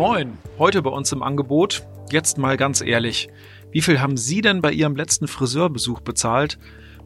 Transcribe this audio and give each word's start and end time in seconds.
Moin, 0.00 0.38
heute 0.58 0.80
bei 0.80 0.88
uns 0.88 1.12
im 1.12 1.22
Angebot. 1.22 1.86
Jetzt 2.10 2.38
mal 2.38 2.56
ganz 2.56 2.80
ehrlich, 2.80 3.28
wie 3.70 3.82
viel 3.82 4.00
haben 4.00 4.16
Sie 4.16 4.40
denn 4.40 4.62
bei 4.62 4.72
Ihrem 4.72 4.96
letzten 4.96 5.28
Friseurbesuch 5.28 6.00
bezahlt? 6.00 6.58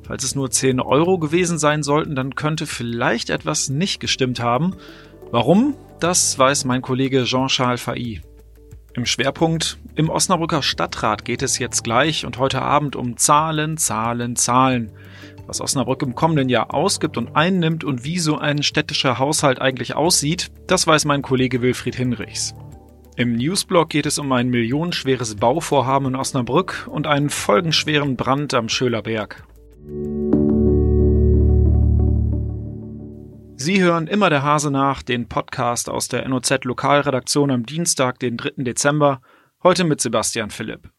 Falls 0.07 0.23
es 0.23 0.37
nur 0.37 0.49
10 0.49 0.79
Euro 0.79 1.19
gewesen 1.19 1.59
sein 1.59 1.83
sollten, 1.83 2.15
dann 2.15 2.37
könnte 2.37 2.67
vielleicht 2.67 3.31
etwas 3.31 3.69
nicht 3.69 3.99
gestimmt 3.99 4.39
haben. 4.39 4.77
Warum? 5.33 5.75
Das 5.99 6.39
weiß 6.39 6.67
mein 6.67 6.83
Kollege 6.83 7.25
Jean-Charles 7.25 7.81
Failly. 7.81 8.21
Im 8.95 9.07
Schwerpunkt 9.07 9.77
im 9.97 10.09
Osnabrücker 10.09 10.63
Stadtrat 10.63 11.25
geht 11.25 11.43
es 11.43 11.59
jetzt 11.59 11.83
gleich 11.83 12.25
und 12.25 12.39
heute 12.39 12.63
Abend 12.63 12.95
um 12.95 13.17
Zahlen, 13.17 13.77
Zahlen, 13.77 14.37
Zahlen. 14.37 14.93
Was 15.49 15.61
Osnabrück 15.61 16.03
im 16.03 16.15
kommenden 16.15 16.49
Jahr 16.49 16.73
ausgibt 16.73 17.17
und 17.17 17.35
einnimmt 17.35 17.83
und 17.83 18.05
wie 18.05 18.21
so 18.21 18.39
ein 18.39 18.63
städtischer 18.63 19.19
Haushalt 19.19 19.61
eigentlich 19.61 19.97
aussieht, 19.97 20.53
das 20.69 20.87
weiß 20.87 21.07
mein 21.07 21.23
Kollege 21.23 21.61
Wilfried 21.61 21.97
Hinrichs. 21.97 22.55
Im 23.17 23.37
Newsblog 23.37 23.91
geht 23.91 24.07
es 24.07 24.19
um 24.19 24.33
ein 24.33 24.49
millionenschweres 24.49 25.37
Bauvorhaben 25.37 26.09
in 26.09 26.17
Osnabrück 26.17 26.89
und 26.91 27.07
einen 27.07 27.31
folgenschweren 27.31 28.17
Brand 28.17 28.55
am 28.55 28.69
Schölerberg. 28.69 29.45
Sie 33.55 33.81
hören 33.81 34.09
immer 34.09 34.31
der 34.31 34.43
Hase 34.43 34.73
nach, 34.73 35.05
den 35.05 35.29
Podcast 35.29 35.89
aus 35.89 36.09
der 36.09 36.29
NOZ 36.29 36.65
Lokalredaktion 36.65 37.53
am 37.53 37.65
Dienstag, 37.65 38.19
den 38.19 38.37
3. 38.37 38.65
Dezember, 38.65 39.21
heute 39.63 39.85
mit 39.85 40.01
Sebastian 40.01 40.51
Philipp. 40.51 40.91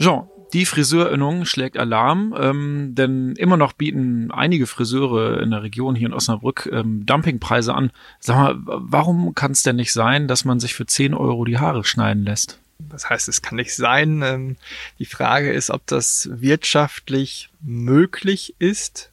Jean, 0.00 0.28
die 0.52 0.66
Friseurinnung 0.66 1.44
schlägt 1.44 1.78
Alarm, 1.78 2.34
ähm, 2.38 2.94
denn 2.94 3.34
immer 3.36 3.56
noch 3.56 3.72
bieten 3.72 4.30
einige 4.30 4.66
Friseure 4.66 5.40
in 5.40 5.50
der 5.50 5.62
Region 5.62 5.94
hier 5.94 6.08
in 6.08 6.14
Osnabrück 6.14 6.68
ähm, 6.72 7.06
Dumpingpreise 7.06 7.74
an. 7.74 7.90
Sag 8.18 8.36
mal, 8.36 8.54
warum 8.64 9.34
kann 9.34 9.52
es 9.52 9.62
denn 9.62 9.76
nicht 9.76 9.92
sein, 9.92 10.28
dass 10.28 10.44
man 10.44 10.60
sich 10.60 10.74
für 10.74 10.86
10 10.86 11.14
Euro 11.14 11.44
die 11.44 11.58
Haare 11.58 11.84
schneiden 11.84 12.24
lässt? 12.24 12.58
Das 12.88 13.08
heißt, 13.08 13.28
es 13.28 13.42
kann 13.42 13.56
nicht 13.56 13.74
sein. 13.74 14.22
Ähm, 14.22 14.56
die 14.98 15.04
Frage 15.04 15.52
ist, 15.52 15.70
ob 15.70 15.86
das 15.86 16.28
wirtschaftlich 16.32 17.50
möglich 17.60 18.54
ist. 18.58 19.10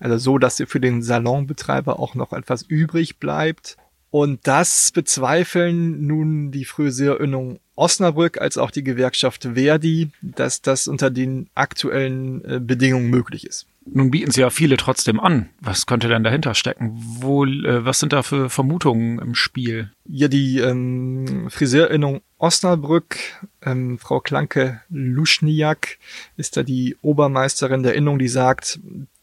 Also 0.00 0.18
so, 0.18 0.38
dass 0.38 0.62
für 0.66 0.80
den 0.80 1.02
Salonbetreiber 1.02 1.98
auch 1.98 2.14
noch 2.14 2.32
etwas 2.32 2.62
übrig 2.62 3.18
bleibt. 3.18 3.76
Und 4.12 4.40
das 4.46 4.92
bezweifeln 4.92 6.06
nun 6.06 6.50
die 6.50 6.66
Friseurinnung 6.66 7.60
Osnabrück 7.76 8.38
als 8.38 8.58
auch 8.58 8.70
die 8.70 8.84
Gewerkschaft 8.84 9.48
Verdi, 9.54 10.10
dass 10.20 10.60
das 10.60 10.86
unter 10.86 11.10
den 11.10 11.48
aktuellen 11.54 12.44
äh, 12.44 12.60
Bedingungen 12.60 13.08
möglich 13.08 13.46
ist. 13.46 13.66
Nun 13.86 14.10
bieten 14.10 14.30
sie 14.30 14.42
ja 14.42 14.50
viele 14.50 14.76
trotzdem 14.76 15.18
an. 15.18 15.48
Was 15.62 15.86
könnte 15.86 16.08
denn 16.08 16.24
dahinter 16.24 16.52
stecken? 16.54 16.92
Wo, 16.94 17.46
äh, 17.46 17.86
was 17.86 18.00
sind 18.00 18.12
da 18.12 18.22
für 18.22 18.50
Vermutungen 18.50 19.18
im 19.18 19.34
Spiel? 19.34 19.90
Ja, 20.04 20.28
die 20.28 20.58
ähm, 20.58 21.48
Friseurinnung 21.48 22.20
Osnabrück, 22.36 23.16
ähm, 23.62 23.98
Frau 23.98 24.20
Klanke 24.20 24.82
Luschniak 24.90 25.98
ist 26.36 26.58
da 26.58 26.62
die 26.62 26.96
Obermeisterin 27.00 27.82
der 27.82 27.94
Innung, 27.94 28.18
die 28.18 28.28
sagt, 28.28 28.78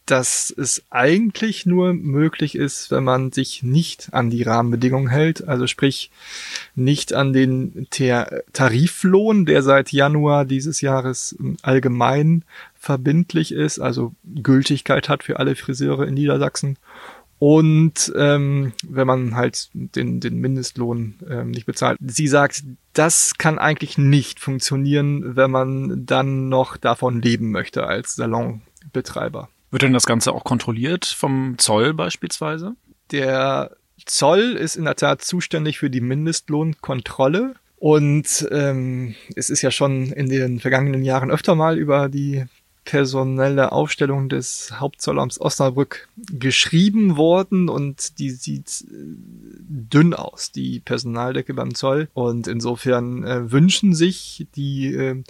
dass 0.10 0.52
es 0.56 0.84
eigentlich 0.90 1.68
nur 1.68 1.94
möglich 1.94 2.56
ist, 2.56 2.90
wenn 2.90 3.04
man 3.04 3.32
sich 3.32 3.62
nicht 3.62 4.10
an 4.12 4.32
die 4.32 4.42
Rahmenbedingungen 4.42 5.08
hält, 5.08 5.48
also 5.48 5.68
sprich 5.68 6.10
nicht 6.74 7.14
an 7.14 7.32
den 7.32 7.88
Tariflohn, 7.92 9.46
der 9.46 9.62
seit 9.62 9.92
Januar 9.92 10.46
dieses 10.46 10.82
Jahres 10.82 11.38
allgemein 11.62 12.44
verbindlich 12.74 13.52
ist, 13.52 13.78
also 13.80 14.14
Gültigkeit 14.42 15.10
hat 15.10 15.24
für 15.24 15.38
alle 15.38 15.56
Friseure 15.56 16.08
in 16.08 16.16
Niedersachsen. 16.16 16.78
Und 17.38 18.12
ähm, 18.18 18.73
wenn 18.84 19.08
man 19.08 19.36
halt 19.36 19.70
den, 19.73 20.20
den 20.20 20.40
Mindestlohn 20.40 21.20
ähm, 21.30 21.52
nicht 21.52 21.66
bezahlt. 21.66 21.98
Sie 22.06 22.28
sagt, 22.28 22.64
das 22.94 23.38
kann 23.38 23.60
eigentlich 23.60 23.98
nicht 23.98 24.42
funktionieren, 24.42 25.38
wenn 25.38 25.52
man 25.52 26.06
dann 26.06 26.50
noch 26.50 26.76
davon 26.76 27.22
leben 27.22 27.52
möchte 27.52 27.86
als 27.86 28.16
Salonbetreiber. 28.16 29.50
Wird 29.72 29.84
denn 29.84 29.94
das 29.94 30.06
Ganze 30.06 30.34
auch 30.34 30.44
kontrolliert 30.44 31.06
vom 31.06 31.56
Zoll 31.58 31.94
beispielsweise? 31.94 32.76
Der 33.12 33.76
Zoll 34.06 34.56
ist 34.56 34.76
in 34.76 34.86
der 34.86 34.96
Tat 34.96 35.22
zuständig 35.22 35.80
für 35.80 35.90
die 35.90 36.02
Mindestlohnkontrolle. 36.02 37.56
Und 37.78 38.48
ähm, 38.52 39.16
es 39.36 39.50
ist 39.50 39.62
ja 39.62 39.72
schon 39.72 40.12
in 40.12 40.28
den 40.30 40.60
vergangenen 40.60 41.04
Jahren 41.04 41.32
öfter 41.32 41.56
mal 41.56 41.78
über 41.78 42.10
die 42.10 42.46
personelle 42.84 43.72
Aufstellung 43.72 44.30
des 44.30 44.80
Hauptzollamts 44.80 45.40
Osnabrück 45.40 46.10
geschrieben 46.32 47.18
worden 47.18 47.70
und 47.70 48.18
die 48.20 48.32
sieht 48.32 48.84
äh, 48.90 48.96
dünn 49.70 50.14
aus, 50.14 50.52
die 50.52 50.80
Personaldecke 50.80 51.54
beim 51.54 51.76
Zoll. 51.76 52.10
Und 52.14 52.48
insofern 52.48 53.24
äh, 53.24 53.52
wünschen 53.52 53.94
sich 53.94 54.48
die 54.56 54.94
äh, 54.94 55.24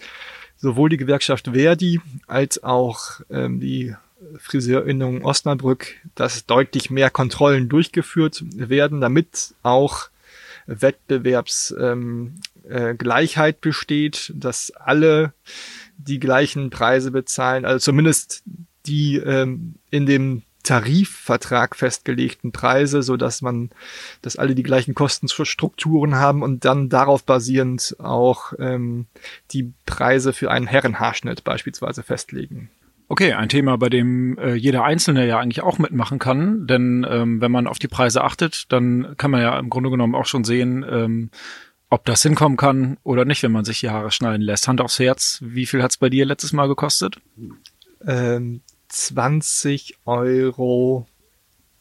sowohl 0.56 0.90
die 0.90 0.98
Gewerkschaft 0.98 1.50
Verdi 1.54 2.00
als 2.28 2.64
auch 2.64 3.22
ähm, 3.30 3.60
die 3.60 3.94
Friseurinnung 4.38 5.24
Osnabrück, 5.24 5.96
dass 6.16 6.46
deutlich 6.46 6.90
mehr 6.90 7.10
Kontrollen 7.10 7.70
durchgeführt 7.70 8.44
werden, 8.56 9.02
damit 9.02 9.54
auch 9.64 10.10
Wettbewerbsgleichheit 10.68 13.56
ähm, 13.56 13.60
äh, 13.60 13.62
besteht, 13.62 14.34
dass 14.36 14.72
alle 14.72 15.34
die 15.98 16.20
gleichen 16.20 16.70
Preise 16.70 17.12
bezahlen, 17.12 17.66
also 17.66 17.80
zumindest 17.80 18.44
die 18.86 19.18
ähm, 19.18 19.76
in 19.90 20.06
dem 20.06 20.44
Tarifvertrag 20.64 21.76
festgelegten 21.76 22.52
Preise, 22.52 23.02
so 23.02 23.18
dass 23.18 23.42
man, 23.42 23.72
dass 24.22 24.36
alle 24.36 24.54
die 24.54 24.64
gleichen 24.64 24.94
Kostenstrukturen 24.94 26.16
haben 26.16 26.44
und 26.44 26.66
dann 26.66 26.90
darauf 26.90 27.24
basierend 27.24 27.96
auch 28.00 28.54
ähm, 28.60 29.08
die 29.52 29.74
Preise 29.86 30.34
für 30.34 30.52
einen 30.52 30.68
Herrenhaarschnitt 30.68 31.44
beispielsweise 31.44 32.04
festlegen. 32.04 32.70
Okay, 33.12 33.34
ein 33.34 33.50
Thema, 33.50 33.76
bei 33.76 33.90
dem 33.90 34.38
äh, 34.38 34.54
jeder 34.54 34.84
Einzelne 34.84 35.26
ja 35.26 35.40
eigentlich 35.40 35.64
auch 35.64 35.80
mitmachen 35.80 36.20
kann, 36.20 36.68
denn 36.68 37.06
ähm, 37.10 37.42
wenn 37.42 37.52
man 37.52 37.66
auf 37.66 37.80
die 37.80 37.88
Preise 37.88 38.24
achtet, 38.24 38.72
dann 38.72 39.16
kann 39.18 39.32
man 39.32 39.42
ja 39.42 39.58
im 39.58 39.72
Grunde 39.72 39.90
genommen 39.90 40.14
auch 40.14 40.28
schon 40.28 40.44
sehen, 40.44 40.86
ähm, 40.88 41.32
ob 41.90 42.06
das 42.06 42.22
hinkommen 42.22 42.56
kann 42.56 42.98
oder 43.04 43.26
nicht, 43.26 43.42
wenn 43.42 43.52
man 43.52 43.66
sich 43.66 43.80
die 43.80 43.90
Haare 43.90 44.12
schneiden 44.12 44.44
lässt. 44.44 44.68
Hand 44.68 44.80
aufs 44.80 45.00
Herz, 45.00 45.40
wie 45.42 45.66
viel 45.66 45.82
hat's 45.82 45.98
bei 45.98 46.12
dir 46.12 46.24
letztes 46.24 46.54
Mal 46.54 46.68
gekostet? 46.68 47.20
Ähm, 48.06 48.62
20 48.90 49.98
Euro 50.06 51.08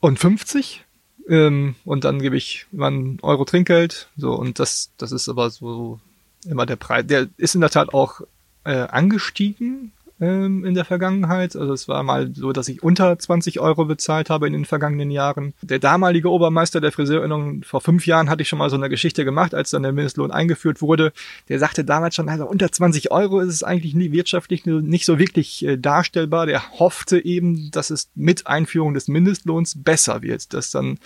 und 0.00 0.18
50. 0.18 0.86
Ähm, 1.28 1.74
und 1.84 2.04
dann 2.04 2.20
gebe 2.22 2.38
ich 2.38 2.64
immer 2.72 2.86
einen 2.86 3.18
Euro 3.20 3.44
Trinkgeld. 3.44 4.08
So, 4.16 4.32
und 4.32 4.58
das, 4.58 4.92
das 4.96 5.12
ist 5.12 5.28
aber 5.28 5.50
so 5.50 6.00
immer 6.46 6.64
der 6.64 6.76
Preis. 6.76 7.06
Der 7.06 7.28
ist 7.36 7.54
in 7.54 7.60
der 7.60 7.68
Tat 7.68 7.92
auch 7.92 8.22
äh, 8.64 8.70
angestiegen 8.70 9.92
ähm, 10.20 10.64
in 10.64 10.74
der 10.74 10.84
Vergangenheit. 10.84 11.56
Also 11.56 11.72
es 11.72 11.88
war 11.88 12.02
mal 12.02 12.30
so, 12.34 12.52
dass 12.52 12.68
ich 12.68 12.82
unter 12.82 13.18
20 13.18 13.60
Euro 13.60 13.84
bezahlt 13.84 14.30
habe 14.30 14.46
in 14.46 14.52
den 14.52 14.64
vergangenen 14.64 15.10
Jahren. 15.10 15.54
Der 15.62 15.78
damalige 15.78 16.30
Obermeister 16.30 16.80
der 16.80 16.92
Friseurinnung, 16.92 17.62
vor 17.62 17.80
fünf 17.80 18.06
Jahren 18.06 18.30
hatte 18.30 18.42
ich 18.42 18.48
schon 18.48 18.58
mal 18.58 18.70
so 18.70 18.76
eine 18.76 18.88
Geschichte 18.88 19.24
gemacht, 19.24 19.54
als 19.54 19.70
dann 19.70 19.82
der 19.82 19.92
Mindestlohn 19.92 20.30
eingeführt 20.30 20.82
wurde. 20.82 21.12
Der 21.48 21.58
sagte 21.58 21.84
damals 21.84 22.14
schon, 22.14 22.28
also 22.28 22.46
unter 22.46 22.70
20 22.70 23.10
Euro 23.10 23.40
ist 23.40 23.54
es 23.54 23.62
eigentlich 23.62 23.94
nie 23.94 24.12
wirtschaftlich 24.12 24.66
nicht 24.66 25.04
so 25.04 25.18
wirklich 25.18 25.64
äh, 25.64 25.76
darstellbar. 25.76 26.46
Der 26.46 26.78
hoffte 26.78 27.24
eben, 27.24 27.70
dass 27.70 27.90
es 27.90 28.10
mit 28.14 28.46
Einführung 28.46 28.94
des 28.94 29.08
Mindestlohns 29.08 29.82
besser 29.82 30.22
wird, 30.22 30.52
dass 30.52 30.70
dann 30.70 30.98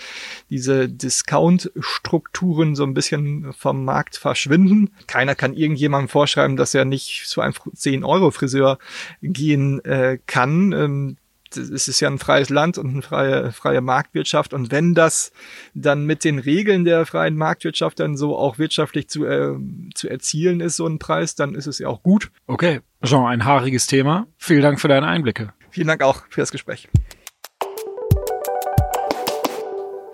diese 0.50 0.88
Discount-Strukturen 0.88 2.74
so 2.74 2.84
ein 2.84 2.94
bisschen 2.94 3.52
vom 3.52 3.84
Markt 3.84 4.16
verschwinden. 4.16 4.90
Keiner 5.06 5.34
kann 5.34 5.54
irgendjemandem 5.54 6.08
vorschreiben, 6.08 6.56
dass 6.56 6.74
er 6.74 6.84
nicht 6.84 7.24
zu 7.26 7.40
einem 7.40 7.54
10-Euro-Friseur 7.54 8.78
gehen 9.20 9.84
äh, 9.84 10.18
kann. 10.26 10.72
Ähm, 10.72 11.16
es 11.56 11.88
ist 11.88 12.00
ja 12.00 12.08
ein 12.08 12.18
freies 12.18 12.48
Land 12.48 12.78
und 12.78 12.90
eine 12.90 13.02
freie, 13.02 13.52
freie 13.52 13.80
Marktwirtschaft. 13.80 14.54
Und 14.54 14.70
wenn 14.70 14.94
das 14.94 15.32
dann 15.74 16.06
mit 16.06 16.24
den 16.24 16.38
Regeln 16.38 16.84
der 16.84 17.06
freien 17.06 17.36
Marktwirtschaft 17.36 18.00
dann 18.00 18.16
so 18.16 18.36
auch 18.36 18.58
wirtschaftlich 18.58 19.08
zu, 19.08 19.26
äh, 19.26 19.54
zu 19.94 20.08
erzielen 20.08 20.60
ist, 20.60 20.76
so 20.76 20.86
ein 20.86 20.98
Preis, 20.98 21.34
dann 21.34 21.54
ist 21.54 21.66
es 21.66 21.78
ja 21.78 21.88
auch 21.88 22.02
gut. 22.02 22.30
Okay, 22.46 22.80
Jean, 23.04 23.26
ein 23.26 23.44
haariges 23.44 23.86
Thema. 23.86 24.26
Vielen 24.38 24.62
Dank 24.62 24.80
für 24.80 24.88
deine 24.88 25.06
Einblicke. 25.06 25.52
Vielen 25.70 25.88
Dank 25.88 26.02
auch 26.02 26.22
für 26.28 26.40
das 26.40 26.52
Gespräch. 26.52 26.88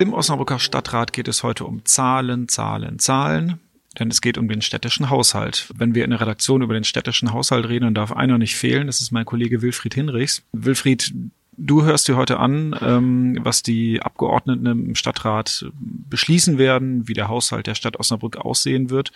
Im 0.00 0.14
Osnabrücker 0.14 0.60
Stadtrat 0.60 1.12
geht 1.12 1.26
es 1.26 1.42
heute 1.42 1.64
um 1.64 1.84
Zahlen, 1.84 2.48
Zahlen, 2.48 3.00
Zahlen 3.00 3.60
denn 3.98 4.08
es 4.08 4.20
geht 4.20 4.38
um 4.38 4.48
den 4.48 4.62
städtischen 4.62 5.10
Haushalt. 5.10 5.68
Wenn 5.76 5.94
wir 5.94 6.04
in 6.04 6.10
der 6.10 6.20
Redaktion 6.20 6.62
über 6.62 6.74
den 6.74 6.84
städtischen 6.84 7.32
Haushalt 7.32 7.68
reden, 7.68 7.84
dann 7.86 7.94
darf 7.94 8.12
einer 8.12 8.38
nicht 8.38 8.56
fehlen. 8.56 8.86
Das 8.86 9.00
ist 9.00 9.12
mein 9.12 9.24
Kollege 9.24 9.62
Wilfried 9.62 9.94
Hinrichs. 9.94 10.42
Wilfried, 10.52 11.12
du 11.56 11.82
hörst 11.82 12.08
dir 12.08 12.16
heute 12.16 12.38
an, 12.38 12.76
ähm, 12.80 13.38
was 13.42 13.62
die 13.62 14.00
Abgeordneten 14.00 14.66
im 14.66 14.94
Stadtrat 14.94 15.66
beschließen 15.74 16.58
werden, 16.58 17.08
wie 17.08 17.14
der 17.14 17.28
Haushalt 17.28 17.66
der 17.66 17.74
Stadt 17.74 17.98
Osnabrück 17.98 18.36
aussehen 18.36 18.90
wird. 18.90 19.12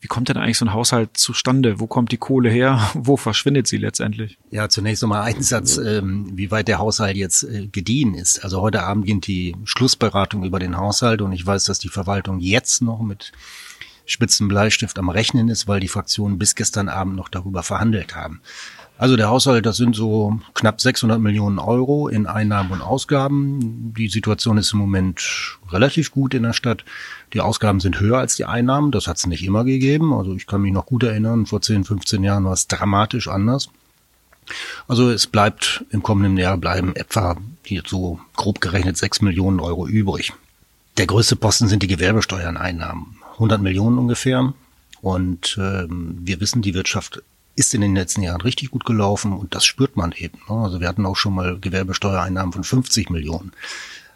Wie 0.00 0.06
kommt 0.06 0.28
denn 0.28 0.36
eigentlich 0.36 0.58
so 0.58 0.64
ein 0.64 0.72
Haushalt 0.72 1.16
zustande? 1.16 1.80
Wo 1.80 1.88
kommt 1.88 2.12
die 2.12 2.18
Kohle 2.18 2.50
her? 2.50 2.88
Wo 2.94 3.16
verschwindet 3.16 3.66
sie 3.66 3.78
letztendlich? 3.78 4.38
Ja, 4.50 4.68
zunächst 4.68 5.02
nochmal 5.02 5.22
ein 5.22 5.42
Satz, 5.42 5.76
ähm, 5.76 6.30
wie 6.34 6.52
weit 6.52 6.68
der 6.68 6.78
Haushalt 6.78 7.16
jetzt 7.16 7.42
äh, 7.42 7.66
gediehen 7.66 8.14
ist. 8.14 8.44
Also 8.44 8.60
heute 8.60 8.84
Abend 8.84 9.06
ging 9.06 9.20
die 9.20 9.56
Schlussberatung 9.64 10.44
über 10.44 10.60
den 10.60 10.76
Haushalt 10.76 11.20
und 11.20 11.32
ich 11.32 11.44
weiß, 11.44 11.64
dass 11.64 11.80
die 11.80 11.88
Verwaltung 11.88 12.38
jetzt 12.38 12.80
noch 12.80 13.00
mit 13.00 13.32
spitzen 14.08 14.48
Bleistift 14.48 14.98
am 14.98 15.08
Rechnen 15.08 15.48
ist, 15.48 15.68
weil 15.68 15.80
die 15.80 15.88
Fraktionen 15.88 16.38
bis 16.38 16.54
gestern 16.54 16.88
Abend 16.88 17.14
noch 17.14 17.28
darüber 17.28 17.62
verhandelt 17.62 18.16
haben. 18.16 18.40
Also 18.98 19.14
der 19.14 19.28
Haushalt, 19.28 19.64
das 19.64 19.76
sind 19.76 19.94
so 19.94 20.40
knapp 20.54 20.80
600 20.80 21.20
Millionen 21.20 21.60
Euro 21.60 22.08
in 22.08 22.26
Einnahmen 22.26 22.72
und 22.72 22.82
Ausgaben. 22.82 23.94
Die 23.96 24.08
Situation 24.08 24.58
ist 24.58 24.72
im 24.72 24.80
Moment 24.80 25.56
relativ 25.70 26.10
gut 26.10 26.34
in 26.34 26.42
der 26.42 26.52
Stadt. 26.52 26.84
Die 27.32 27.40
Ausgaben 27.40 27.78
sind 27.78 28.00
höher 28.00 28.18
als 28.18 28.34
die 28.34 28.44
Einnahmen. 28.44 28.90
Das 28.90 29.06
hat 29.06 29.18
es 29.18 29.26
nicht 29.28 29.44
immer 29.44 29.62
gegeben. 29.62 30.12
Also 30.12 30.34
ich 30.34 30.48
kann 30.48 30.62
mich 30.62 30.72
noch 30.72 30.86
gut 30.86 31.04
erinnern, 31.04 31.46
vor 31.46 31.62
10, 31.62 31.84
15 31.84 32.24
Jahren 32.24 32.44
war 32.44 32.54
es 32.54 32.66
dramatisch 32.66 33.28
anders. 33.28 33.68
Also 34.88 35.10
es 35.10 35.28
bleibt 35.28 35.84
im 35.90 36.02
kommenden 36.02 36.36
Jahr 36.36 36.56
bleiben 36.56 36.96
etwa 36.96 37.36
so 37.86 38.18
grob 38.34 38.60
gerechnet 38.60 38.96
6 38.96 39.20
Millionen 39.20 39.60
Euro 39.60 39.86
übrig. 39.86 40.32
Der 40.96 41.06
größte 41.06 41.36
Posten 41.36 41.68
sind 41.68 41.84
die 41.84 41.86
Gewerbesteuerneinnahmen. 41.86 43.17
100 43.38 43.60
Millionen 43.62 43.98
ungefähr. 43.98 44.52
Und 45.00 45.56
ähm, 45.60 46.18
wir 46.20 46.40
wissen, 46.40 46.62
die 46.62 46.74
Wirtschaft 46.74 47.22
ist 47.54 47.74
in 47.74 47.80
den 47.80 47.94
letzten 47.94 48.22
Jahren 48.22 48.40
richtig 48.40 48.70
gut 48.70 48.84
gelaufen 48.84 49.32
und 49.32 49.54
das 49.54 49.64
spürt 49.64 49.96
man 49.96 50.12
eben. 50.12 50.38
Ne? 50.48 50.56
Also 50.56 50.80
wir 50.80 50.88
hatten 50.88 51.06
auch 51.06 51.16
schon 51.16 51.34
mal 51.34 51.58
Gewerbesteuereinnahmen 51.58 52.52
von 52.52 52.64
50 52.64 53.10
Millionen. 53.10 53.52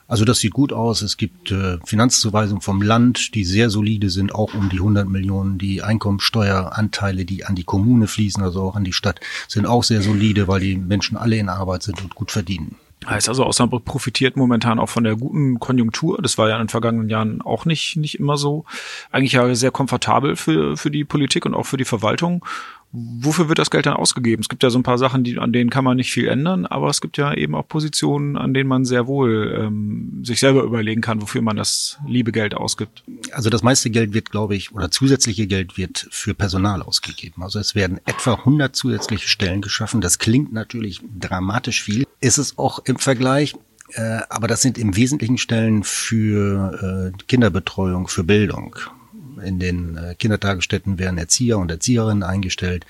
Also 0.07 0.25
das 0.25 0.41
sieht 0.41 0.53
gut 0.53 0.73
aus. 0.73 1.03
Es 1.03 1.17
gibt 1.17 1.51
äh, 1.51 1.79
Finanzzuweisungen 1.85 2.61
vom 2.61 2.83
Land, 2.83 3.35
die 3.35 3.45
sehr 3.45 3.71
solide 3.71 4.11
sind, 4.11 4.35
auch 4.35 4.55
um 4.55 4.69
die 4.69 4.77
100 4.77 5.09
Millionen. 5.09 5.59
Die 5.59 5.83
Einkommensteueranteile, 5.83 7.25
die 7.25 7.45
an 7.45 7.55
die 7.55 7.65
Kommune 7.65 8.07
fließen, 8.07 8.43
also 8.43 8.63
auch 8.63 8.77
an 8.77 8.85
die 8.85 8.93
Stadt, 8.93 9.21
sind 9.49 9.67
auch 9.67 9.85
sehr 9.85 10.03
solide, 10.03 10.49
weil 10.49 10.61
die 10.61 10.77
Menschen 10.77 11.17
alle 11.17 11.37
in 11.37 11.49
Arbeit 11.49 11.83
sind 11.83 12.03
und 12.03 12.15
gut 12.15 12.31
verdienen. 12.31 12.77
Heißt 13.07 13.29
also, 13.29 13.47
Osnabrück 13.47 13.85
profitiert 13.85 14.37
momentan 14.37 14.79
auch 14.79 14.89
von 14.89 15.05
der 15.05 15.17
guten 15.17 15.59
Konjunktur. 15.59 16.21
Das 16.23 16.39
war 16.39 16.49
ja 16.49 16.57
in 16.57 16.63
den 16.63 16.69
vergangenen 16.69 17.09
Jahren 17.09 17.43
auch 17.43 17.65
nicht, 17.65 17.97
nicht 17.97 18.19
immer 18.19 18.37
so. 18.37 18.65
Eigentlich 19.11 19.33
ja 19.33 19.55
sehr 19.55 19.71
komfortabel 19.71 20.37
für, 20.37 20.77
für 20.77 20.91
die 20.91 21.05
Politik 21.05 21.45
und 21.47 21.55
auch 21.55 21.67
für 21.67 21.77
die 21.77 21.85
Verwaltung. 21.85 22.45
Wofür 22.95 23.49
wird 23.49 23.59
das 23.59 23.71
Geld 23.71 23.87
dann 23.87 23.95
ausgegeben? 23.95 24.43
Es 24.43 24.51
gibt 24.51 24.63
ja 24.63 24.69
so 24.69 24.79
ein 24.79 24.83
paar 24.83 24.99
Sachen, 24.99 25.25
die, 25.25 25.39
an 25.39 25.53
denen 25.53 25.71
kann 25.71 25.83
man 25.83 25.97
nicht 25.97 26.13
viel 26.13 26.29
ändern, 26.29 26.67
aber 26.67 26.91
es 26.91 27.01
gibt 27.01 27.17
ja 27.17 27.33
eben 27.33 27.55
auch 27.55 27.67
Positionen, 27.67 28.37
an 28.37 28.53
denen 28.53 28.69
man 28.69 28.85
sehr 28.85 29.07
wohl 29.07 29.59
ähm, 29.59 30.21
sich 30.23 30.41
selber 30.41 30.63
überlegen 30.63 31.01
kann, 31.01 31.23
wofür 31.23 31.41
man 31.41 31.57
das 31.57 31.99
liebe 32.07 32.33
Geld 32.33 32.55
ausgibt. 32.55 33.03
Also 33.33 33.49
das 33.49 33.63
meiste 33.63 33.89
Geld 33.89 34.13
wird, 34.13 34.31
glaube 34.31 34.57
ich, 34.57 34.73
oder 34.73 34.91
zusätzliche 34.91 35.47
Geld 35.47 35.79
wird 35.79 36.07
für 36.11 36.35
Personal 36.35 36.83
ausgegeben. 36.83 37.43
Also 37.43 37.59
es 37.59 37.75
werden 37.75 37.99
etwa 38.05 38.35
100 38.35 38.77
zusätzliche 38.77 39.27
Stellen 39.27 39.63
geschaffen. 39.63 40.03
Das 40.03 40.19
klingt 40.19 40.53
natürlich 40.53 41.01
dramatisch 41.19 41.83
viel. 41.83 42.07
Ist 42.21 42.37
es 42.37 42.59
auch 42.59 42.81
im 42.85 42.99
Vergleich, 42.99 43.55
äh, 43.95 44.21
aber 44.29 44.49
das 44.49 44.61
sind 44.61 44.77
im 44.77 44.97
Wesentlichen 44.97 45.39
Stellen 45.39 45.83
für 45.83 47.13
äh, 47.17 47.23
Kinderbetreuung, 47.27 48.09
für 48.09 48.23
Bildung. 48.23 48.77
In 49.43 49.59
den 49.59 49.97
äh, 49.97 50.15
Kindertagesstätten 50.15 50.99
werden 50.99 51.19
Erzieher 51.19 51.59
und 51.59 51.71
Erzieherinnen 51.71 52.23
eingestellt, 52.23 52.87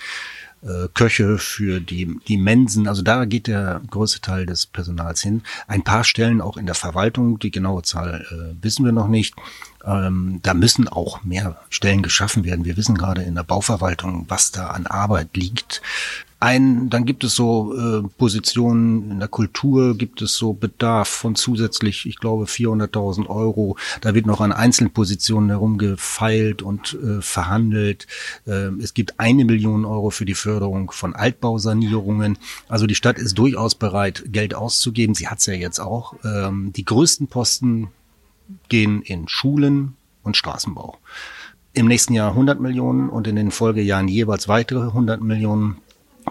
äh, 0.63 0.89
Köche 0.95 1.39
für 1.39 1.81
die, 1.81 2.19
die 2.29 2.37
Mensen. 2.37 2.87
Also 2.87 3.03
da 3.03 3.25
geht 3.25 3.49
der 3.49 3.81
größte 3.91 4.21
Teil 4.21 4.47
des 4.47 4.67
Personals 4.67 5.21
hin. 5.21 5.43
Ein 5.67 5.83
paar 5.83 6.05
Stellen 6.05 6.41
auch 6.41 6.57
in 6.57 6.67
der 6.67 6.77
Verwaltung, 6.77 7.39
die 7.39 7.51
genaue 7.51 7.83
Zahl 7.83 8.25
äh, 8.31 8.63
wissen 8.63 8.85
wir 8.85 8.93
noch 8.93 9.09
nicht. 9.09 9.35
Ähm, 9.85 10.39
da 10.43 10.55
müssen 10.55 10.87
auch 10.87 11.25
mehr 11.25 11.61
Stellen 11.69 12.03
geschaffen 12.03 12.45
werden. 12.45 12.65
Wir 12.65 12.77
wissen 12.77 12.97
gerade 12.97 13.23
in 13.23 13.35
der 13.35 13.43
Bauverwaltung, 13.43 14.27
was 14.29 14.53
da 14.53 14.69
an 14.69 14.87
Arbeit 14.87 15.37
liegt 15.37 15.83
ein, 16.43 16.91
dann 16.91 17.05
gibt 17.05 17.23
es 17.23 17.37
so 17.37 17.75
äh, 17.75 18.03
Positionen 18.19 19.13
in 19.13 19.19
der 19.21 19.29
Kultur, 19.29 19.97
gibt 19.97 20.21
es 20.23 20.35
so 20.35 20.53
Bedarf 20.53 21.09
von 21.09 21.37
zusätzlich, 21.37 22.05
ich 22.05 22.19
glaube, 22.19 22.47
400.000 22.47 23.29
Euro. 23.29 23.77
Da 24.01 24.15
wird 24.15 24.27
noch 24.27 24.41
an 24.41 24.53
Einzelpositionen 24.53 25.51
herumgefeilt 25.51 26.61
und 26.61 26.99
äh, 27.03 27.23
verhandelt. 27.23 28.09
Äh, 28.47 28.71
es 28.83 28.93
gibt 28.93 29.21
eine 29.21 29.45
Million 29.45 29.85
Euro 29.85 30.11
für 30.11 30.25
die 30.25 30.35
Förderung 30.35 30.91
von 30.91 31.15
Altbausanierungen. 31.15 32.39
Also 32.69 32.87
die 32.87 32.97
Stadt 32.97 33.19
ist 33.19 33.39
durchaus 33.39 33.77
bereit, 33.77 34.25
Geld 34.27 34.55
auszugeben. 34.55 35.15
Sie 35.15 35.29
hat 35.29 35.39
es 35.39 35.47
ja 35.47 35.55
jetzt 35.55 35.79
auch. 35.79 36.15
Ähm, 36.25 36.73
die 36.75 36.85
größten 36.85 37.29
Posten 37.29 37.89
gehen 38.69 39.03
in 39.03 39.29
Schulen 39.29 39.97
und 40.25 40.37
Straßenbau. 40.37 40.99
Im 41.73 41.87
nächsten 41.87 42.15
Jahr 42.15 42.31
100 42.31 42.61
Millionen 42.61 43.09
und 43.09 43.27
in 43.29 43.37
den 43.37 43.53
Folgejahren 43.53 44.09
jeweils 44.09 44.49
weitere 44.49 44.89
100 44.89 45.23
Millionen. 45.23 45.77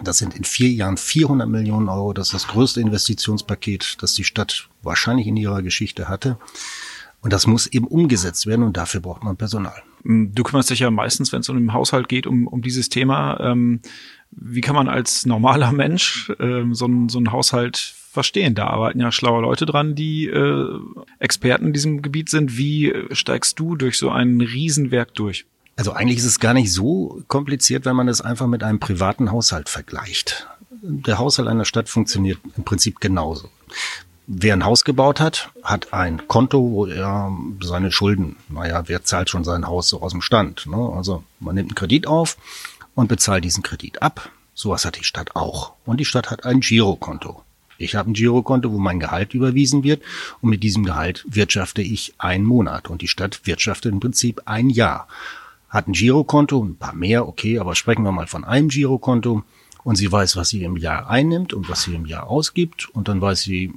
Das 0.02 0.18
sind 0.18 0.34
in 0.34 0.44
vier 0.44 0.70
Jahren 0.70 0.96
400 0.96 1.48
Millionen 1.48 1.88
Euro. 1.88 2.12
Das 2.12 2.28
ist 2.28 2.34
das 2.34 2.48
größte 2.48 2.80
Investitionspaket, 2.80 3.98
das 4.00 4.14
die 4.14 4.24
Stadt 4.24 4.68
wahrscheinlich 4.82 5.26
in 5.26 5.36
ihrer 5.36 5.62
Geschichte 5.62 6.08
hatte. 6.08 6.38
Und 7.20 7.32
das 7.32 7.46
muss 7.46 7.68
eben 7.68 7.86
umgesetzt 7.86 8.46
werden 8.46 8.64
und 8.64 8.76
dafür 8.76 9.00
braucht 9.00 9.22
man 9.22 9.36
Personal. 9.36 9.80
Du 10.04 10.42
kümmerst 10.42 10.70
dich 10.70 10.80
ja 10.80 10.90
meistens, 10.90 11.32
wenn 11.32 11.40
es 11.40 11.48
um 11.48 11.56
den 11.56 11.72
Haushalt 11.72 12.08
geht, 12.08 12.26
um, 12.26 12.48
um 12.48 12.62
dieses 12.62 12.88
Thema. 12.88 13.38
Ähm, 13.40 13.80
wie 14.32 14.60
kann 14.60 14.74
man 14.74 14.88
als 14.88 15.24
normaler 15.24 15.70
Mensch 15.72 16.32
ähm, 16.40 16.74
so, 16.74 16.86
ein, 16.86 17.08
so 17.08 17.18
einen 17.18 17.30
Haushalt 17.30 17.76
verstehen? 17.76 18.56
Da 18.56 18.66
arbeiten 18.66 18.98
ja 18.98 19.12
schlaue 19.12 19.42
Leute 19.42 19.66
dran, 19.66 19.94
die 19.94 20.26
äh, 20.26 20.80
Experten 21.20 21.66
in 21.66 21.72
diesem 21.72 22.02
Gebiet 22.02 22.28
sind. 22.28 22.58
Wie 22.58 22.92
steigst 23.12 23.58
du 23.60 23.76
durch 23.76 23.98
so 23.98 24.10
ein 24.10 24.40
Riesenwerk 24.40 25.14
durch? 25.14 25.46
Also 25.76 25.92
eigentlich 25.92 26.18
ist 26.18 26.26
es 26.26 26.40
gar 26.40 26.54
nicht 26.54 26.72
so 26.72 27.22
kompliziert, 27.28 27.84
wenn 27.84 27.96
man 27.96 28.08
es 28.08 28.20
einfach 28.20 28.46
mit 28.46 28.62
einem 28.62 28.78
privaten 28.78 29.30
Haushalt 29.30 29.68
vergleicht. 29.68 30.46
Der 30.82 31.18
Haushalt 31.18 31.48
einer 31.48 31.64
Stadt 31.64 31.88
funktioniert 31.88 32.38
im 32.56 32.64
Prinzip 32.64 33.00
genauso. 33.00 33.48
Wer 34.26 34.54
ein 34.54 34.64
Haus 34.64 34.84
gebaut 34.84 35.20
hat, 35.20 35.50
hat 35.62 35.92
ein 35.92 36.28
Konto, 36.28 36.70
wo 36.70 36.86
er 36.86 37.36
seine 37.62 37.90
Schulden, 37.90 38.36
naja, 38.48 38.84
wer 38.86 39.02
zahlt 39.02 39.30
schon 39.30 39.44
sein 39.44 39.66
Haus 39.66 39.88
so 39.88 40.00
aus 40.00 40.12
dem 40.12 40.22
Stand? 40.22 40.66
Ne? 40.66 40.76
Also 40.76 41.24
man 41.40 41.54
nimmt 41.54 41.70
einen 41.70 41.74
Kredit 41.74 42.06
auf 42.06 42.36
und 42.94 43.08
bezahlt 43.08 43.44
diesen 43.44 43.62
Kredit 43.62 44.02
ab. 44.02 44.30
Sowas 44.54 44.84
hat 44.84 44.98
die 44.98 45.04
Stadt 45.04 45.34
auch. 45.34 45.72
Und 45.86 45.98
die 45.98 46.04
Stadt 46.04 46.30
hat 46.30 46.44
ein 46.44 46.60
Girokonto. 46.60 47.42
Ich 47.78 47.96
habe 47.96 48.10
ein 48.10 48.14
Girokonto, 48.14 48.72
wo 48.72 48.78
mein 48.78 49.00
Gehalt 49.00 49.34
überwiesen 49.34 49.82
wird 49.82 50.02
und 50.40 50.50
mit 50.50 50.62
diesem 50.62 50.84
Gehalt 50.84 51.24
wirtschafte 51.28 51.82
ich 51.82 52.14
einen 52.18 52.44
Monat 52.44 52.88
und 52.88 53.02
die 53.02 53.08
Stadt 53.08 53.40
wirtschaftet 53.44 53.92
im 53.92 54.00
Prinzip 54.00 54.42
ein 54.44 54.70
Jahr 54.70 55.08
hat 55.72 55.88
ein 55.88 55.92
Girokonto, 55.92 56.62
ein 56.62 56.76
paar 56.76 56.94
mehr, 56.94 57.26
okay, 57.26 57.58
aber 57.58 57.74
sprechen 57.74 58.04
wir 58.04 58.12
mal 58.12 58.26
von 58.26 58.44
einem 58.44 58.68
Girokonto 58.68 59.42
und 59.82 59.96
sie 59.96 60.12
weiß, 60.12 60.36
was 60.36 60.50
sie 60.50 60.62
im 60.62 60.76
Jahr 60.76 61.08
einnimmt 61.08 61.54
und 61.54 61.68
was 61.68 61.82
sie 61.82 61.94
im 61.94 62.06
Jahr 62.06 62.28
ausgibt 62.28 62.88
und 62.90 63.08
dann 63.08 63.20
weiß 63.20 63.40
sie 63.40 63.72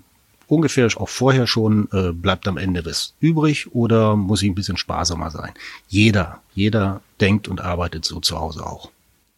ungefähr 0.47 0.87
auch 0.97 1.09
vorher 1.09 1.47
schon, 1.47 1.87
äh, 1.93 2.11
bleibt 2.11 2.47
am 2.47 2.57
Ende 2.57 2.85
was 2.85 3.15
übrig 3.19 3.73
oder 3.73 4.15
muss 4.15 4.43
ich 4.43 4.49
ein 4.49 4.55
bisschen 4.55 4.77
sparsamer 4.77 5.31
sein. 5.31 5.53
Jeder, 5.87 6.41
jeder 6.53 7.01
denkt 7.21 7.47
und 7.47 7.61
arbeitet 7.61 8.05
so 8.05 8.19
zu 8.19 8.39
Hause 8.39 8.65
auch. 8.65 8.91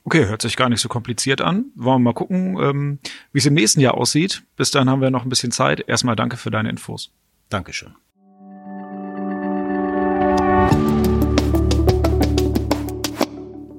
Okay, 0.04 0.26
hört 0.26 0.42
sich 0.42 0.58
gar 0.58 0.70
nicht 0.70 0.82
so 0.82 0.90
kompliziert 0.90 1.42
an. 1.42 1.66
Wollen 1.76 2.02
wir 2.02 2.12
mal 2.12 2.14
gucken, 2.14 2.58
ähm, 2.60 3.00
wie 3.34 3.40
es 3.40 3.46
im 3.46 3.54
nächsten 3.54 3.82
Jahr 3.82 3.94
aussieht. 3.96 4.44
Bis 4.56 4.72
dahin 4.72 4.90
haben 4.90 5.02
wir 5.02 5.12
noch 5.12 5.24
ein 5.24 5.30
bisschen 5.30 5.52
Zeit. 5.52 5.84
Erstmal 5.88 6.16
danke 6.16 6.38
für 6.38 6.50
deine 6.50 6.70
Infos. 6.70 7.12
Dankeschön. 7.50 7.94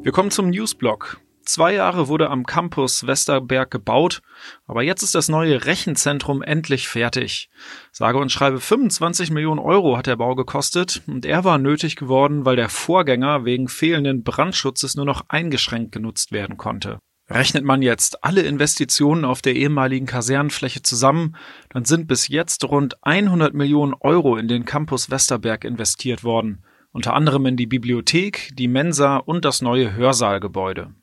Wir 0.09 0.13
kommen 0.13 0.31
zum 0.31 0.49
Newsblock. 0.49 1.21
Zwei 1.43 1.75
Jahre 1.75 2.09
wurde 2.09 2.31
am 2.31 2.47
Campus 2.47 3.07
Westerberg 3.07 3.71
gebaut, 3.71 4.23
aber 4.67 4.83
jetzt 4.83 5.03
ist 5.03 5.15
das 5.15 5.29
neue 5.29 5.67
Rechenzentrum 5.67 6.41
endlich 6.41 6.89
fertig. 6.89 7.51
Sage 7.93 8.17
und 8.17 8.33
schreibe 8.33 8.59
25 8.59 9.31
Millionen 9.31 9.61
Euro 9.61 9.99
hat 9.99 10.07
der 10.07 10.17
Bau 10.17 10.35
gekostet 10.35 11.03
und 11.07 11.27
er 11.27 11.45
war 11.45 11.59
nötig 11.59 11.95
geworden, 11.95 12.47
weil 12.47 12.57
der 12.57 12.71
Vorgänger 12.71 13.45
wegen 13.45 13.69
fehlenden 13.69 14.23
Brandschutzes 14.23 14.95
nur 14.95 15.05
noch 15.05 15.27
eingeschränkt 15.29 15.93
genutzt 15.93 16.33
werden 16.33 16.57
konnte. 16.57 17.01
Rechnet 17.29 17.65
man 17.65 17.83
jetzt 17.83 18.25
alle 18.25 18.41
Investitionen 18.41 19.27
auf 19.27 19.43
der 19.43 19.57
ehemaligen 19.57 20.07
Kasernenfläche 20.07 20.81
zusammen, 20.81 21.37
dann 21.69 21.85
sind 21.85 22.07
bis 22.07 22.29
jetzt 22.29 22.65
rund 22.65 22.97
100 23.03 23.53
Millionen 23.53 23.93
Euro 23.93 24.39
in 24.39 24.49
den 24.49 24.65
Campus 24.65 25.11
Westerberg 25.11 25.67
investiert 25.67 26.25
worden 26.25 26.65
unter 26.93 27.15
anderem 27.15 27.47
in 27.47 27.57
die 27.57 27.67
Bibliothek, 27.67 28.51
die 28.55 28.69
Mensa 28.69 29.19
und 29.19 29.45
das 29.45 29.63
neue 29.63 29.95
Hörsaalgebäude. 29.95 30.95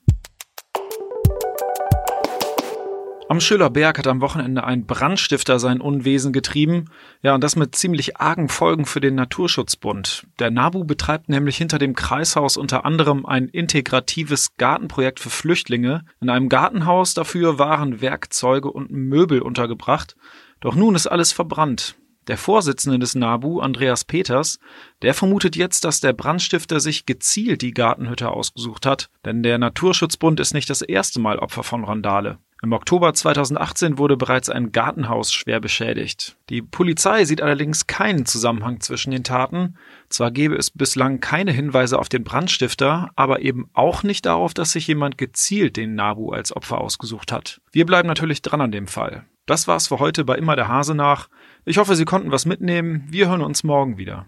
Am 3.27 3.39
Schillerberg 3.39 3.97
hat 3.97 4.05
am 4.05 4.21
Wochenende 4.21 4.63
ein 4.63 4.85
Brandstifter 4.85 5.57
sein 5.57 5.81
Unwesen 5.81 6.31
getrieben, 6.31 6.85
ja, 7.23 7.33
und 7.33 7.43
das 7.43 7.55
mit 7.55 7.75
ziemlich 7.75 8.17
argen 8.17 8.49
Folgen 8.49 8.85
für 8.85 9.01
den 9.01 9.15
Naturschutzbund. 9.15 10.27
Der 10.37 10.51
NABU 10.51 10.83
betreibt 10.83 11.27
nämlich 11.27 11.57
hinter 11.57 11.79
dem 11.79 11.95
Kreishaus 11.95 12.55
unter 12.55 12.85
anderem 12.85 13.25
ein 13.25 13.47
integratives 13.47 14.55
Gartenprojekt 14.57 15.19
für 15.19 15.31
Flüchtlinge. 15.31 16.05
In 16.21 16.29
einem 16.29 16.49
Gartenhaus 16.49 17.15
dafür 17.15 17.57
waren 17.57 17.99
Werkzeuge 17.99 18.71
und 18.71 18.91
Möbel 18.91 19.41
untergebracht. 19.41 20.15
Doch 20.59 20.75
nun 20.75 20.93
ist 20.93 21.07
alles 21.07 21.31
verbrannt. 21.31 21.95
Der 22.27 22.37
Vorsitzende 22.37 22.97
des 22.97 23.13
NABU, 23.13 23.59
Andreas 23.59 24.03
Peters, 24.03 24.59
der 25.01 25.13
vermutet 25.13 25.55
jetzt, 25.55 25.85
dass 25.85 25.99
der 25.99 26.13
Brandstifter 26.13 26.79
sich 26.79 27.05
gezielt 27.05 27.61
die 27.61 27.73
Gartenhütte 27.73 28.31
ausgesucht 28.31 28.85
hat, 28.85 29.09
denn 29.25 29.43
der 29.43 29.57
Naturschutzbund 29.59 30.39
ist 30.39 30.53
nicht 30.53 30.69
das 30.69 30.81
erste 30.81 31.19
Mal 31.19 31.37
Opfer 31.37 31.63
von 31.63 31.83
Randale. 31.83 32.39
Im 32.63 32.73
Oktober 32.73 33.13
2018 33.13 33.99
wurde 33.99 34.17
bereits 34.17 34.49
ein 34.49 34.71
Gartenhaus 34.71 35.31
schwer 35.31 35.59
beschädigt. 35.59 36.35
Die 36.49 36.63
Polizei 36.63 37.25
sieht 37.25 37.41
allerdings 37.41 37.85
keinen 37.85 38.25
Zusammenhang 38.25 38.79
zwischen 38.79 39.11
den 39.11 39.23
Taten. 39.23 39.77
Zwar 40.09 40.31
gäbe 40.31 40.55
es 40.55 40.71
bislang 40.71 41.19
keine 41.19 41.51
Hinweise 41.51 41.99
auf 41.99 42.09
den 42.09 42.23
Brandstifter, 42.23 43.11
aber 43.15 43.41
eben 43.41 43.69
auch 43.73 44.01
nicht 44.01 44.25
darauf, 44.25 44.55
dass 44.55 44.71
sich 44.71 44.87
jemand 44.87 45.19
gezielt 45.19 45.77
den 45.77 45.93
Nabu 45.93 46.31
als 46.31 46.55
Opfer 46.55 46.79
ausgesucht 46.81 47.31
hat. 47.31 47.61
Wir 47.71 47.85
bleiben 47.85 48.07
natürlich 48.07 48.41
dran 48.41 48.61
an 48.61 48.71
dem 48.71 48.87
Fall. 48.87 49.25
Das 49.45 49.67
war's 49.67 49.87
für 49.87 49.99
heute 49.99 50.25
bei 50.25 50.37
Immer 50.37 50.55
der 50.55 50.67
Hase 50.67 50.95
nach. 50.95 51.29
Ich 51.65 51.77
hoffe, 51.77 51.95
Sie 51.95 52.05
konnten 52.05 52.31
was 52.31 52.45
mitnehmen. 52.45 53.05
Wir 53.09 53.29
hören 53.29 53.41
uns 53.41 53.63
morgen 53.63 53.97
wieder. 53.97 54.25